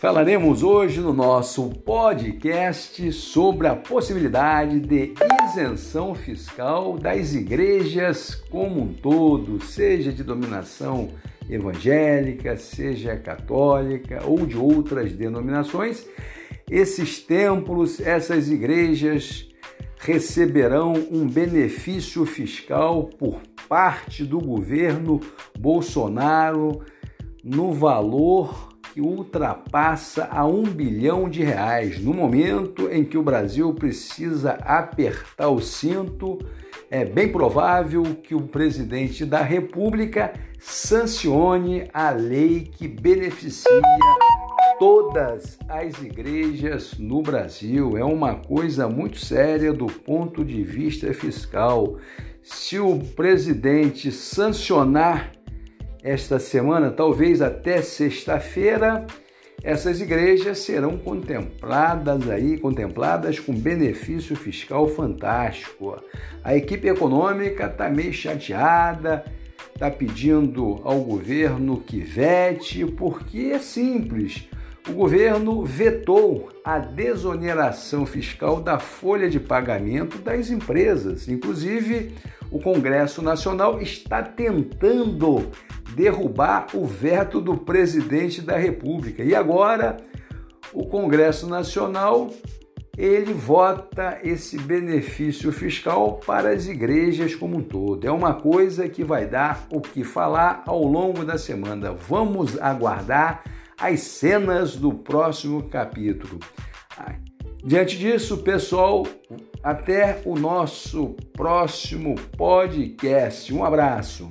Falaremos 0.00 0.62
hoje 0.62 1.00
no 1.00 1.12
nosso 1.12 1.70
podcast 1.70 3.10
sobre 3.10 3.66
a 3.66 3.74
possibilidade 3.74 4.78
de 4.78 5.12
isenção 5.44 6.14
fiscal 6.14 6.96
das 6.96 7.34
igrejas 7.34 8.36
como 8.48 8.80
um 8.80 8.92
todo, 8.92 9.60
seja 9.60 10.12
de 10.12 10.22
dominação 10.22 11.08
evangélica, 11.50 12.56
seja 12.56 13.16
católica 13.16 14.22
ou 14.24 14.46
de 14.46 14.56
outras 14.56 15.12
denominações. 15.12 16.06
Esses 16.70 17.18
templos, 17.18 17.98
essas 17.98 18.48
igrejas 18.48 19.48
receberão 19.98 20.92
um 21.10 21.26
benefício 21.26 22.24
fiscal 22.24 23.10
por 23.18 23.40
parte 23.68 24.22
do 24.22 24.38
governo 24.38 25.18
Bolsonaro 25.58 26.82
no 27.42 27.72
valor 27.72 28.77
que 28.98 29.00
ultrapassa 29.00 30.28
a 30.28 30.44
um 30.44 30.64
bilhão 30.64 31.30
de 31.30 31.40
reais. 31.40 32.02
No 32.02 32.12
momento 32.12 32.90
em 32.90 33.04
que 33.04 33.16
o 33.16 33.22
Brasil 33.22 33.72
precisa 33.72 34.54
apertar 34.54 35.50
o 35.50 35.60
cinto, 35.60 36.40
é 36.90 37.04
bem 37.04 37.30
provável 37.30 38.02
que 38.20 38.34
o 38.34 38.48
presidente 38.48 39.24
da 39.24 39.40
República 39.40 40.32
sancione 40.58 41.88
a 41.94 42.10
lei 42.10 42.68
que 42.76 42.88
beneficia 42.88 43.80
todas 44.80 45.56
as 45.68 46.02
igrejas 46.02 46.98
no 46.98 47.22
Brasil. 47.22 47.96
É 47.96 48.02
uma 48.02 48.34
coisa 48.34 48.88
muito 48.88 49.18
séria 49.18 49.72
do 49.72 49.86
ponto 49.86 50.44
de 50.44 50.64
vista 50.64 51.14
fiscal. 51.14 51.98
Se 52.42 52.80
o 52.80 52.98
presidente 52.98 54.10
sancionar 54.10 55.37
esta 56.02 56.38
semana, 56.38 56.90
talvez 56.90 57.42
até 57.42 57.82
sexta-feira, 57.82 59.06
essas 59.62 60.00
igrejas 60.00 60.58
serão 60.58 60.96
contempladas 60.96 62.30
aí, 62.30 62.56
contempladas 62.56 63.40
com 63.40 63.52
benefício 63.52 64.36
fiscal 64.36 64.88
fantástico. 64.88 66.00
A 66.44 66.56
equipe 66.56 66.88
econômica 66.88 67.66
está 67.66 67.90
meio 67.90 68.12
chateada, 68.12 69.24
está 69.74 69.90
pedindo 69.90 70.80
ao 70.84 71.00
governo 71.00 71.80
que 71.80 72.00
vete, 72.00 72.86
porque 72.86 73.50
é 73.52 73.58
simples. 73.58 74.48
O 74.88 74.92
governo 74.92 75.64
vetou 75.64 76.48
a 76.64 76.78
desoneração 76.78 78.06
fiscal 78.06 78.60
da 78.60 78.78
folha 78.78 79.28
de 79.28 79.38
pagamento 79.38 80.18
das 80.18 80.50
empresas. 80.50 81.28
Inclusive, 81.28 82.14
o 82.50 82.58
Congresso 82.58 83.20
Nacional 83.20 83.80
está 83.82 84.22
tentando 84.22 85.50
derrubar 85.98 86.68
o 86.74 86.86
veto 86.86 87.40
do 87.40 87.56
presidente 87.56 88.40
da 88.40 88.56
República. 88.56 89.24
E 89.24 89.34
agora 89.34 89.96
o 90.72 90.86
Congresso 90.86 91.48
Nacional 91.48 92.30
ele 92.96 93.32
vota 93.32 94.18
esse 94.22 94.56
benefício 94.58 95.50
fiscal 95.52 96.20
para 96.24 96.50
as 96.50 96.66
igrejas 96.68 97.34
como 97.34 97.58
um 97.58 97.62
todo. 97.62 98.06
É 98.06 98.12
uma 98.12 98.34
coisa 98.34 98.88
que 98.88 99.02
vai 99.02 99.26
dar 99.26 99.66
o 99.72 99.80
que 99.80 100.04
falar 100.04 100.62
ao 100.66 100.84
longo 100.84 101.24
da 101.24 101.36
semana. 101.36 101.92
Vamos 101.92 102.60
aguardar 102.60 103.42
as 103.76 104.00
cenas 104.00 104.76
do 104.76 104.92
próximo 104.92 105.64
capítulo. 105.64 106.38
Diante 107.64 107.98
disso, 107.98 108.38
pessoal, 108.38 109.04
até 109.62 110.22
o 110.24 110.36
nosso 110.36 111.16
próximo 111.32 112.14
podcast. 112.36 113.52
Um 113.52 113.64
abraço. 113.64 114.28